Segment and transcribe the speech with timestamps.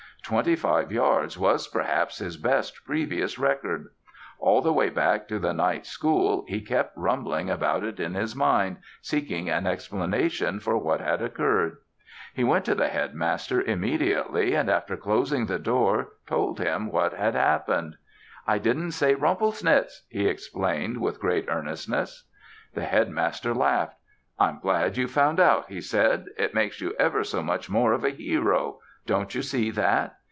[0.23, 3.87] Twenty five yards was perhaps his best previous record.
[4.39, 8.77] All the way back to the knight school he kept rumbling about in his mind
[9.01, 11.77] seeking an explanation for what had occurred.
[12.35, 17.33] He went to the Headmaster immediately and after closing the door told him what had
[17.35, 17.97] happened.
[18.47, 22.29] "I didn't say 'Rumplesnitz,'" he explained with great earnestness.
[22.75, 23.97] The Headmaster laughed.
[24.39, 26.27] "I'm glad you've found out," he said.
[26.37, 28.79] "It makes you ever so much more of a hero.
[29.07, 30.15] Don't you see that?